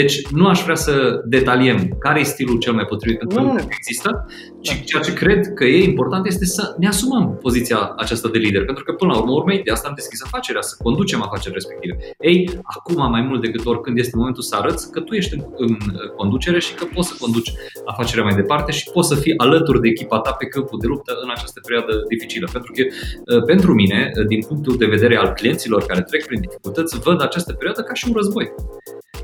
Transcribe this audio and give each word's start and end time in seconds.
Deci 0.00 0.28
nu 0.28 0.46
aș 0.46 0.62
vrea 0.62 0.74
să 0.74 1.22
detaliem 1.24 1.96
care 1.98 2.20
e 2.20 2.22
stilul 2.22 2.58
cel 2.58 2.72
mai 2.72 2.84
potrivit 2.84 3.18
pentru 3.18 3.38
că 3.56 3.64
există, 3.78 4.26
ci 4.60 4.68
da. 4.68 4.80
ceea 4.84 5.02
ce 5.02 5.12
cred 5.12 5.40
că 5.54 5.64
e 5.64 5.84
important 5.84 6.26
este 6.26 6.44
să 6.44 6.74
ne 6.78 6.88
asumăm 6.88 7.38
poziția 7.42 7.94
aceasta 7.96 8.28
de 8.28 8.38
lider. 8.38 8.64
Pentru 8.64 8.84
că 8.84 8.92
până 8.92 9.12
la 9.12 9.18
urmă, 9.18 9.32
urmei, 9.32 9.62
de 9.62 9.70
asta 9.70 9.88
am 9.88 9.94
deschis 9.94 10.22
afacerea, 10.22 10.60
să 10.60 10.74
conducem 10.82 11.22
afacerea 11.22 11.58
respective. 11.60 11.96
Ei, 12.18 12.50
acum 12.62 13.10
mai 13.10 13.20
mult 13.20 13.40
decât 13.40 13.66
oricând 13.66 13.98
este 13.98 14.16
momentul 14.16 14.42
să 14.42 14.56
arăți 14.56 14.92
că 14.92 15.00
tu 15.00 15.14
ești 15.14 15.34
în, 15.34 15.42
în 15.56 15.76
conducere 16.16 16.58
și 16.58 16.74
că 16.74 16.84
poți 16.94 17.08
să 17.08 17.14
conduci 17.20 17.52
afacerea 17.84 18.24
mai 18.24 18.34
departe 18.34 18.72
și 18.72 18.90
poți 18.92 19.08
să 19.08 19.14
fii 19.14 19.38
alături 19.38 19.80
de 19.80 19.88
echipa 19.88 20.18
ta 20.18 20.30
pe 20.30 20.46
câmpul 20.46 20.78
de 20.78 20.86
luptă 20.86 21.12
în 21.22 21.30
această 21.30 21.60
perioadă 21.66 21.92
dificilă. 22.08 22.48
Pentru 22.52 22.72
că 22.74 22.82
ă, 23.36 23.40
pentru 23.40 23.74
mine, 23.74 24.10
din 24.26 24.40
punctul 24.48 24.76
de 24.76 24.86
vedere 24.86 25.16
al 25.16 25.28
clienților 25.28 25.86
care 25.86 26.02
trec 26.02 26.26
prin 26.26 26.40
dificultăți, 26.40 26.98
văd 26.98 27.22
această 27.22 27.52
perioadă 27.52 27.82
ca 27.82 27.94
și 27.94 28.04
un 28.08 28.14
război 28.14 28.46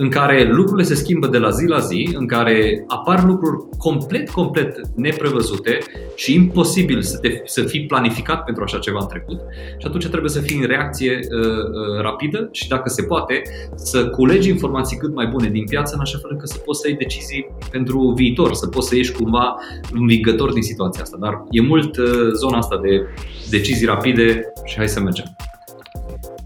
în 0.00 0.08
care 0.08 0.50
lucrurile 0.52 0.86
se 0.86 0.94
schimbă 0.94 1.26
de 1.26 1.38
la 1.38 1.50
zi 1.50 1.66
la 1.66 1.78
zi, 1.78 2.08
în 2.12 2.26
care 2.26 2.84
apar 2.86 3.24
lucruri 3.24 3.56
complet, 3.78 4.30
complet 4.30 4.80
neprevăzute 4.94 5.78
și 6.14 6.34
imposibil 6.34 7.02
să, 7.02 7.18
te, 7.18 7.42
să 7.44 7.62
fii 7.62 7.86
planificat 7.86 8.44
pentru 8.44 8.62
așa 8.62 8.78
ceva 8.78 8.98
în 9.00 9.06
trecut 9.06 9.40
și 9.78 9.86
atunci 9.86 10.06
trebuie 10.06 10.30
să 10.30 10.40
fii 10.40 10.58
în 10.58 10.66
reacție 10.66 11.12
uh, 11.12 11.46
uh, 11.46 12.00
rapidă 12.00 12.48
și 12.52 12.68
dacă 12.68 12.88
se 12.88 13.02
poate 13.02 13.42
să 13.74 14.06
culegi 14.08 14.48
informații 14.48 14.96
cât 14.96 15.14
mai 15.14 15.26
bune 15.26 15.48
din 15.48 15.64
piață 15.64 15.94
în 15.94 16.00
așa 16.00 16.18
fel 16.18 16.30
încât 16.32 16.48
să 16.48 16.58
poți 16.58 16.80
să 16.80 16.88
iei 16.88 16.96
decizii 16.96 17.46
pentru 17.70 18.12
viitor, 18.16 18.54
să 18.54 18.66
poți 18.66 18.88
să 18.88 18.96
ieși 18.96 19.12
cumva 19.12 19.56
învingător 19.92 20.52
din 20.52 20.62
situația 20.62 21.02
asta. 21.02 21.16
Dar 21.20 21.42
e 21.50 21.60
mult 21.60 21.96
uh, 21.96 22.06
zona 22.32 22.58
asta 22.58 22.80
de 22.82 23.06
decizii 23.50 23.86
rapide 23.86 24.52
și 24.64 24.76
hai 24.76 24.88
să 24.88 25.00
mergem 25.00 25.24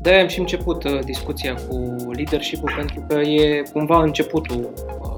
de 0.03 0.11
am 0.11 0.29
și 0.29 0.39
început 0.39 0.85
uh, 0.85 0.99
discuția 1.05 1.55
cu 1.69 1.97
leadership-ul 2.13 2.73
pentru 2.77 3.05
că 3.09 3.21
e 3.21 3.63
cumva 3.73 4.03
începutul 4.03 4.57
uh, 4.57 5.11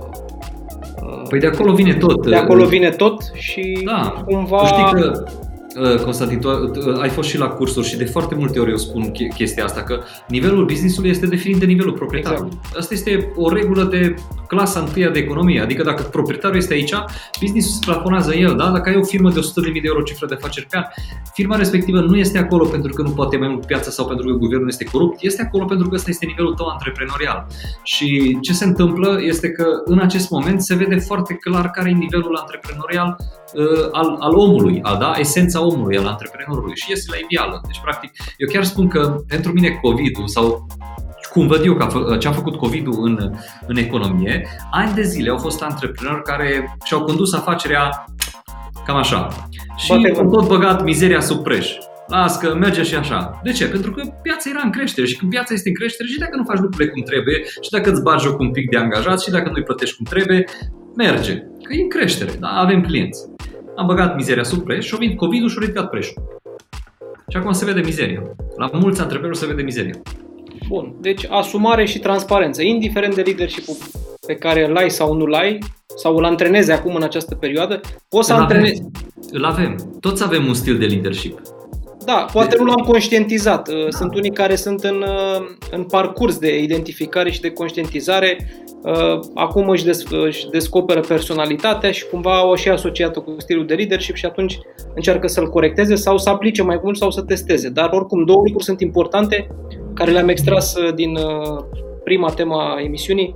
uh 1.03 1.23
Păi 1.29 1.39
de 1.39 1.47
acolo 1.47 1.73
vine 1.73 1.95
tot. 1.95 2.27
De 2.27 2.37
acolo 2.37 2.65
vine 2.65 2.91
tot 2.91 3.23
și 3.35 3.83
da. 3.85 4.23
cumva... 4.27 4.59
Tu 4.59 4.65
știi 4.67 5.01
că 5.01 5.25
Uh, 5.25 5.44
Constantin, 6.05 6.41
tu 6.41 6.49
uh, 6.49 7.01
ai 7.01 7.09
fost 7.09 7.29
și 7.29 7.39
la 7.39 7.47
cursuri 7.47 7.87
și 7.87 7.97
de 7.97 8.05
foarte 8.05 8.35
multe 8.35 8.59
ori 8.59 8.71
eu 8.71 8.77
spun 8.77 9.13
chestia 9.37 9.65
asta, 9.65 9.83
că 9.83 10.01
nivelul 10.29 10.65
businessului 10.65 11.11
este 11.11 11.27
definit 11.27 11.59
de 11.59 11.67
nivelul 11.67 11.93
proprietarului. 11.93 12.51
Exact. 12.57 12.77
Asta 12.77 12.95
este 12.95 13.33
o 13.37 13.53
regulă 13.53 13.85
de 13.85 14.15
clasa 14.47 14.81
întâia 14.81 15.11
de 15.11 15.19
economie, 15.19 15.61
adică 15.61 15.83
dacă 15.83 16.03
proprietarul 16.03 16.57
este 16.57 16.75
aici, 16.75 16.95
businessul 17.41 17.73
se 17.73 17.79
plafonează 17.85 18.35
el, 18.35 18.55
da? 18.57 18.71
Dacă 18.71 18.89
ai 18.89 18.97
o 18.97 19.03
firmă 19.03 19.31
de 19.31 19.41
100.000 19.41 19.73
de 19.73 19.81
euro 19.83 20.03
cifră 20.03 20.27
de 20.27 20.35
afaceri 20.35 20.67
pe 20.67 20.77
an, 20.77 20.85
firma 21.33 21.57
respectivă 21.57 22.01
nu 22.01 22.17
este 22.17 22.39
acolo 22.39 22.65
pentru 22.65 22.93
că 22.93 23.03
nu 23.03 23.11
poate 23.11 23.37
mai 23.37 23.49
mult 23.49 23.67
piața 23.67 23.91
sau 23.91 24.07
pentru 24.07 24.27
că 24.27 24.33
guvernul 24.33 24.69
este 24.69 24.85
corupt, 24.85 25.23
este 25.23 25.43
acolo 25.43 25.65
pentru 25.65 25.89
că 25.89 25.95
ăsta 25.95 26.11
este 26.11 26.27
nivelul 26.27 26.55
tău 26.55 26.67
antreprenorial. 26.67 27.47
Și 27.83 28.39
ce 28.41 28.53
se 28.53 28.65
întâmplă 28.65 29.19
este 29.21 29.51
că 29.51 29.67
în 29.85 29.99
acest 29.99 30.31
moment 30.31 30.63
se 30.63 30.75
vede 30.75 30.97
foarte 30.97 31.35
clar 31.35 31.71
care 31.71 31.89
e 31.89 31.93
nivelul 31.93 32.37
antreprenorial 32.37 33.17
uh, 33.55 33.89
al, 33.93 34.17
al 34.21 34.35
omului, 34.35 34.81
al, 34.83 34.99
da? 34.99 35.13
esența 35.19 35.64
omului, 35.65 35.99
al 35.99 36.07
antreprenorului 36.07 36.77
și 36.77 36.91
iese 36.91 37.11
la 37.11 37.17
iveală. 37.29 37.61
Deci, 37.67 37.81
practic, 37.83 38.11
eu 38.37 38.49
chiar 38.53 38.65
spun 38.65 38.89
că 38.89 39.17
pentru 39.29 39.53
mine 39.53 39.79
COVID-ul 39.83 40.29
sau 40.29 40.67
cum 41.33 41.47
văd 41.47 41.65
eu 41.65 41.75
că 41.75 42.17
ce 42.17 42.29
a 42.29 42.33
făcut 42.33 42.57
COVID-ul 42.57 43.05
în, 43.05 43.31
în 43.67 43.77
economie, 43.77 44.49
ani 44.71 44.95
de 44.95 45.03
zile 45.03 45.31
au 45.31 45.39
fost 45.39 45.63
antreprenori 45.63 46.23
care 46.23 46.77
și-au 46.85 47.05
condus 47.05 47.33
afacerea 47.33 48.05
cam 48.87 48.97
așa. 48.97 49.49
Și 49.77 49.93
au 49.93 50.31
tot 50.31 50.47
băgat 50.49 50.83
mizeria 50.83 51.21
sub 51.21 51.43
preș. 51.43 51.73
Las 52.07 52.39
că 52.39 52.55
merge 52.55 52.83
și 52.83 52.95
așa. 52.95 53.41
De 53.43 53.53
ce? 53.53 53.67
Pentru 53.67 53.91
că 53.91 54.03
piața 54.23 54.51
era 54.51 54.61
în 54.65 54.71
creștere 54.71 55.07
și 55.07 55.17
când 55.17 55.31
piața 55.31 55.55
este 55.55 55.69
în 55.69 55.75
creștere 55.75 56.09
și 56.09 56.19
dacă 56.19 56.37
nu 56.37 56.45
faci 56.45 56.59
lucrurile 56.59 56.91
cum 56.91 57.03
trebuie 57.03 57.43
și 57.61 57.71
dacă 57.71 57.91
îți 57.91 58.03
bagi 58.03 58.25
joc 58.25 58.39
un 58.39 58.51
pic 58.51 58.71
de 58.71 58.77
angajat 58.77 59.21
și 59.21 59.31
dacă 59.31 59.51
nu-i 59.51 59.63
plătești 59.63 59.97
cum 59.97 60.05
trebuie, 60.05 60.45
merge. 60.97 61.39
Că 61.39 61.73
e 61.73 61.83
în 61.83 61.89
creștere, 61.89 62.33
da? 62.41 62.49
avem 62.49 62.83
clienți. 62.83 63.34
Am 63.77 63.87
băgat 63.87 64.17
mizeria 64.17 64.43
sub 64.43 64.65
preț 64.65 64.85
și 64.85 64.95
a 64.95 64.97
venit 64.99 65.17
COVID-ul 65.17 65.49
și 65.49 65.57
a 65.59 65.61
ridicat 65.61 65.91
prețul. 65.91 66.41
Și 67.29 67.37
acum 67.37 67.53
se 67.53 67.65
vede 67.65 67.81
mizeria. 67.81 68.23
La 68.57 68.71
mulți 68.73 69.01
antreprenori 69.01 69.39
se 69.39 69.47
vede 69.47 69.63
mizeria. 69.63 70.01
Bun. 70.69 70.95
Deci 71.01 71.27
asumare 71.31 71.85
și 71.85 71.99
transparență. 71.99 72.63
Indiferent 72.63 73.15
de 73.15 73.23
leadership 73.23 73.65
pe 74.27 74.35
care 74.35 74.69
îl 74.69 74.77
ai 74.77 74.91
sau 74.91 75.15
nu 75.15 75.25
îl 75.25 75.35
ai, 75.35 75.59
sau 75.97 76.17
îl 76.17 76.25
antrenezi 76.25 76.73
acum 76.73 76.95
în 76.95 77.03
această 77.03 77.35
perioadă, 77.35 77.81
poți 78.09 78.27
să 78.27 78.33
antrenezi. 78.33 78.83
Îl 79.31 79.45
avem. 79.45 79.97
Toți 80.01 80.23
avem 80.23 80.47
un 80.47 80.55
stil 80.55 80.79
de 80.79 80.87
leadership. 80.87 81.41
Da, 82.05 82.27
poate 82.33 82.57
nu 82.59 82.65
l-am 82.65 82.85
conștientizat. 82.87 83.69
Uh, 83.69 83.87
sunt 83.89 84.15
unii 84.15 84.31
care 84.31 84.55
sunt 84.55 84.85
în, 84.85 85.05
uh, 85.07 85.47
în 85.71 85.85
parcurs 85.85 86.39
de 86.39 86.59
identificare 86.63 87.31
și 87.31 87.41
de 87.41 87.51
conștientizare. 87.51 88.39
Uh, 88.83 89.21
acum 89.35 89.69
își, 89.69 89.85
des, 89.85 90.05
își 90.27 90.49
descoperă 90.49 91.01
personalitatea 91.01 91.91
și 91.91 92.07
cumva 92.07 92.47
o 92.47 92.55
și 92.55 92.69
asociată 92.69 93.21
cu 93.21 93.35
stilul 93.39 93.67
de 93.67 93.75
leadership 93.75 94.15
și 94.15 94.27
atunci 94.27 94.59
încearcă 94.95 95.27
să-l 95.27 95.49
corecteze 95.49 95.95
sau 95.95 96.19
să 96.19 96.31
aplice 96.31 96.63
mai 96.63 96.81
mult 96.83 96.97
sau 96.97 97.11
să 97.11 97.23
testeze. 97.23 97.69
Dar 97.69 97.91
oricum 97.93 98.25
două 98.25 98.41
lucruri 98.45 98.65
sunt 98.65 98.81
importante 98.81 99.47
care 99.95 100.11
le-am 100.11 100.29
extras 100.29 100.75
din 100.95 101.19
prima 102.05 102.31
tema 102.31 102.75
a 102.75 102.81
emisiunii, 102.81 103.35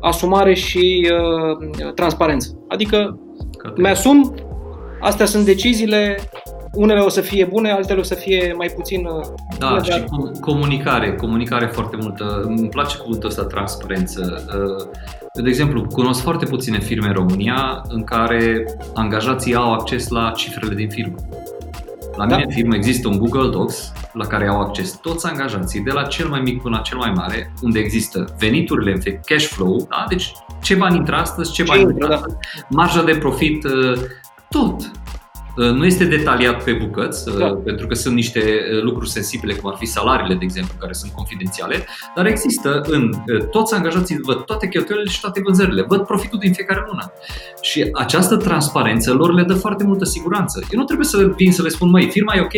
asumare 0.00 0.54
și 0.54 1.10
uh, 1.10 1.92
transparență. 1.94 2.58
Adică 2.68 3.18
mi-asum, 3.76 4.34
astea 5.00 5.26
sunt 5.26 5.44
deciziile, 5.44 6.16
unele 6.76 7.00
o 7.00 7.08
să 7.08 7.20
fie 7.20 7.44
bune, 7.44 7.70
altele 7.70 8.00
o 8.00 8.02
să 8.02 8.14
fie 8.14 8.54
mai 8.56 8.66
puțin 8.66 9.06
uh, 9.06 9.26
Da, 9.58 9.68
bune, 9.68 9.82
și 9.82 9.88
dar... 9.88 10.04
comunicare, 10.40 11.14
comunicare 11.14 11.66
foarte 11.66 11.96
multă. 12.00 12.42
Îmi 12.44 12.68
place 12.68 12.96
cuvântul 12.96 13.28
ăsta, 13.28 13.44
transparență. 13.44 14.44
Uh, 14.58 15.42
de 15.42 15.48
exemplu, 15.48 15.86
cunosc 15.86 16.22
foarte 16.22 16.44
puține 16.44 16.78
firme 16.78 17.06
în 17.06 17.12
România 17.12 17.82
în 17.88 18.04
care 18.04 18.64
angajații 18.94 19.54
au 19.54 19.72
acces 19.72 20.08
la 20.08 20.32
cifrele 20.36 20.74
din 20.74 20.88
firmă. 20.88 21.16
La 22.16 22.24
mine 22.24 22.36
da. 22.36 22.44
în 22.46 22.54
firmă 22.54 22.74
există 22.74 23.08
un 23.08 23.18
Google 23.18 23.50
Docs 23.50 23.92
la 24.12 24.26
care 24.26 24.48
au 24.48 24.60
acces 24.60 24.92
toți 24.92 25.26
angajații, 25.26 25.80
de 25.80 25.90
la 25.90 26.02
cel 26.02 26.28
mai 26.28 26.40
mic 26.40 26.62
până 26.62 26.76
la 26.76 26.82
cel 26.82 26.98
mai 26.98 27.12
mare, 27.14 27.52
unde 27.62 27.78
există 27.78 28.34
veniturile, 28.38 29.20
cash 29.24 29.44
flow, 29.44 29.86
da? 29.90 30.04
deci 30.08 30.32
ce 30.62 30.74
bani 30.74 30.96
intră 30.96 31.16
astăzi, 31.16 31.52
ce, 31.52 31.62
ce 31.62 31.68
bani 31.68 31.82
intră 31.82 32.08
da. 32.08 32.14
astăzi, 32.14 32.36
marja 32.68 33.02
de 33.02 33.16
profit, 33.16 33.64
uh, 33.64 33.98
tot. 34.48 34.90
Uh, 35.56 35.70
nu 35.70 35.84
este 35.84 36.04
detaliat 36.04 36.64
pe 36.64 36.72
bucăți, 36.72 37.28
uh, 37.28 37.36
da. 37.38 37.46
pentru 37.64 37.86
că 37.86 37.94
sunt 37.94 38.14
niște 38.14 38.40
uh, 38.40 38.82
lucruri 38.82 39.10
sensibile, 39.10 39.54
cum 39.54 39.70
ar 39.70 39.76
fi 39.78 39.86
salariile, 39.86 40.34
de 40.34 40.44
exemplu, 40.44 40.74
care 40.78 40.92
sunt 40.92 41.12
confidențiale, 41.12 41.86
dar 42.16 42.26
există 42.26 42.80
în 42.86 43.10
toți 43.50 43.74
angajații, 43.74 44.18
văd 44.22 44.44
toate 44.44 44.68
cheltuielile 44.68 45.10
și 45.10 45.20
toate 45.20 45.40
vânzările, 45.44 45.84
văd 45.88 46.06
profitul 46.06 46.38
din 46.38 46.52
fiecare 46.52 46.84
lună. 46.86 47.12
Și 47.60 47.88
această 47.92 48.36
transparență 48.36 49.12
lor 49.12 49.32
le 49.32 49.42
dă 49.42 49.54
foarte 49.54 49.84
multă 49.84 50.04
siguranță. 50.04 50.60
Eu 50.70 50.78
nu 50.78 50.84
trebuie 50.84 51.06
să 51.06 51.32
vin 51.36 51.52
să 51.52 51.62
le 51.62 51.68
spun, 51.68 51.90
măi, 51.90 52.10
firma 52.10 52.34
e 52.34 52.40
ok. 52.40 52.54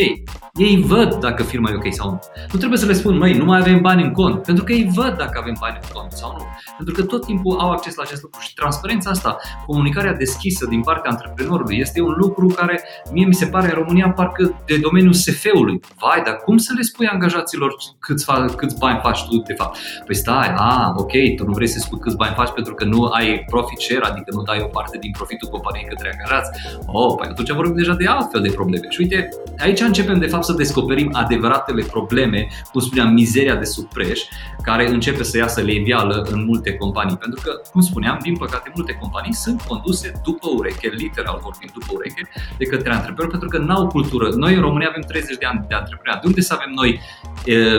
Ei 0.53 0.83
văd 0.87 1.13
dacă 1.13 1.43
firma 1.43 1.69
e 1.69 1.75
ok 1.75 1.93
sau 1.93 2.09
nu. 2.09 2.19
Nu 2.51 2.57
trebuie 2.57 2.79
să 2.79 2.85
le 2.85 2.93
spun, 2.93 3.17
măi, 3.17 3.33
nu 3.33 3.45
mai 3.45 3.59
avem 3.59 3.81
bani 3.81 4.03
în 4.03 4.11
cont, 4.11 4.41
pentru 4.41 4.63
că 4.63 4.71
ei 4.71 4.91
văd 4.93 5.15
dacă 5.17 5.39
avem 5.41 5.55
bani 5.59 5.79
în 5.81 5.89
cont 5.93 6.11
sau 6.11 6.35
nu. 6.37 6.43
Pentru 6.77 6.93
că 6.93 7.03
tot 7.03 7.25
timpul 7.25 7.59
au 7.59 7.71
acces 7.71 7.95
la 7.95 8.03
acest 8.03 8.21
lucru 8.21 8.39
și 8.41 8.53
transparența 8.53 9.09
asta, 9.09 9.37
comunicarea 9.65 10.13
deschisă 10.13 10.65
din 10.65 10.81
partea 10.81 11.11
antreprenorului 11.11 11.77
este 11.77 12.01
un 12.01 12.13
lucru 12.17 12.47
care 12.47 12.83
mie 13.11 13.25
mi 13.25 13.33
se 13.33 13.45
pare 13.45 13.67
în 13.67 13.73
România 13.73 14.09
parcă 14.09 14.61
de 14.65 14.77
domeniul 14.77 15.13
SF-ului. 15.13 15.79
Vai, 15.99 16.21
dar 16.25 16.35
cum 16.35 16.57
să 16.57 16.73
le 16.75 16.81
spui 16.81 17.07
angajaților 17.07 17.75
câți, 17.99 18.25
fa- 18.25 18.55
câți 18.55 18.77
bani 18.77 18.99
faci 19.03 19.23
tu 19.27 19.37
de 19.47 19.53
fapt? 19.53 19.77
Păi 20.05 20.15
stai, 20.15 20.53
a, 20.55 20.93
ok, 20.97 21.11
tu 21.35 21.45
nu 21.45 21.51
vrei 21.51 21.67
să 21.67 21.79
spui 21.79 21.99
câți 21.99 22.15
bani 22.15 22.33
faci 22.35 22.49
pentru 22.49 22.73
că 22.73 22.83
nu 22.85 23.03
ai 23.03 23.43
profit 23.49 23.79
share, 23.79 24.05
adică 24.05 24.29
nu 24.35 24.41
dai 24.41 24.59
o 24.63 24.67
parte 24.67 24.97
din 24.97 25.11
profitul 25.11 25.49
companiei 25.49 25.85
către 25.89 26.11
angajați. 26.13 26.49
Oh, 26.85 27.15
păi 27.17 27.27
atunci 27.31 27.51
vorbim 27.51 27.75
deja 27.75 27.93
de 27.93 28.07
altfel 28.07 28.41
de 28.41 28.51
probleme. 28.51 28.85
Și 28.89 29.01
uite, 29.01 29.29
aici 29.57 29.79
începem 29.79 30.19
de 30.19 30.27
fapt 30.27 30.43
să 30.43 30.53
descoperim 30.53 31.09
adevăratele 31.13 31.83
probleme, 31.83 32.47
cum 32.71 32.81
spuneam, 32.81 33.13
mizeria 33.13 33.55
de 33.55 33.65
sub 33.65 33.85
preș, 33.93 34.19
care 34.61 34.89
începe 34.89 35.23
să 35.23 35.37
iasă 35.37 35.61
levială 35.61 36.27
în 36.31 36.45
multe 36.45 36.73
companii. 36.73 37.17
Pentru 37.17 37.41
că, 37.43 37.51
cum 37.71 37.81
spuneam, 37.81 38.19
din 38.21 38.37
păcate, 38.37 38.71
multe 38.75 38.93
companii 38.93 39.33
sunt 39.33 39.61
conduse 39.61 40.21
după 40.23 40.47
ureche, 40.57 40.87
literal 40.87 41.39
vorbind 41.43 41.71
după 41.71 41.91
ureche, 41.93 42.29
de 42.57 42.65
către 42.65 42.78
antreprenori 42.87 43.37
pentru 43.37 43.49
că 43.49 43.57
n-au 43.57 43.87
cultură. 43.87 44.29
Noi 44.35 44.53
în 44.53 44.61
România 44.61 44.87
avem 44.89 45.01
30 45.01 45.37
de 45.37 45.45
ani 45.45 45.65
de 45.67 45.75
antreprenoriat. 45.75 46.21
De 46.21 46.27
unde 46.27 46.41
să 46.41 46.53
avem 46.53 46.71
noi, 46.75 46.99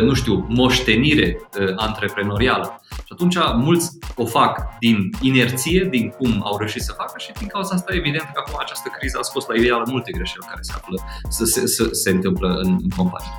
nu 0.02 0.14
știu, 0.14 0.46
moștenire 0.48 1.36
antreprenorială? 1.76 2.80
Și 2.90 3.12
atunci 3.12 3.36
mulți 3.54 3.98
o 4.14 4.26
fac 4.26 4.78
din 4.78 5.10
inerție, 5.20 5.88
din 5.90 6.08
cum 6.08 6.42
au 6.44 6.56
reușit 6.56 6.82
să 6.82 6.92
facă 6.92 7.14
și 7.18 7.32
din 7.38 7.46
cauza 7.46 7.74
asta 7.74 7.94
evident 7.94 8.24
că 8.32 8.42
acum 8.46 8.56
această 8.58 8.88
criză 8.98 9.18
a 9.18 9.22
scos 9.22 9.46
la 9.46 9.54
ideală 9.54 9.84
multe 9.86 10.12
greșeli 10.12 10.46
care 10.48 10.62
se 10.62 10.72
află 10.74 10.96
să 11.28 11.44
se, 11.44 11.66
să, 11.66 11.88
se 11.92 12.10
întâmplă 12.10 12.48
în, 12.62 12.78
în 12.82 12.88
companie. 12.96 13.32